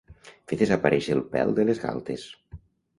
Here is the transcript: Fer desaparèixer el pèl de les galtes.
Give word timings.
Fer 0.51 0.57
desaparèixer 0.61 1.19
el 1.19 1.23
pèl 1.37 1.55
de 1.63 1.69
les 1.71 1.85
galtes. 1.87 2.29